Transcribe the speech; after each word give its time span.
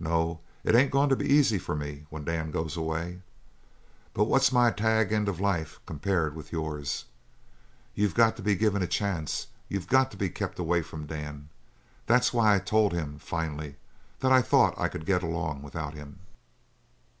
No, 0.00 0.40
it 0.64 0.74
ain't 0.74 0.90
goin' 0.90 1.08
to 1.08 1.14
be 1.14 1.32
easy 1.32 1.56
for 1.56 1.76
me 1.76 2.04
when 2.10 2.24
Dan 2.24 2.50
goes 2.50 2.76
away. 2.76 3.22
But 4.12 4.24
what's 4.24 4.50
my 4.50 4.72
tag 4.72 5.12
end 5.12 5.28
of 5.28 5.38
life 5.38 5.78
compared 5.86 6.34
with 6.34 6.50
yours? 6.50 7.04
You 7.94 8.08
got 8.08 8.34
to 8.38 8.42
be 8.42 8.56
given 8.56 8.82
a 8.82 8.88
chance; 8.88 9.46
you 9.68 9.78
got 9.78 10.10
to 10.10 10.16
be 10.16 10.30
kept 10.30 10.58
away 10.58 10.82
from 10.82 11.06
Dan. 11.06 11.48
That's 12.06 12.32
why 12.32 12.56
I 12.56 12.58
told 12.58 12.92
him, 12.92 13.20
finally, 13.20 13.76
that 14.18 14.32
I 14.32 14.42
thought 14.42 14.74
I 14.76 14.88
could 14.88 15.06
get 15.06 15.22
along 15.22 15.62
without 15.62 15.94
him." 15.94 16.18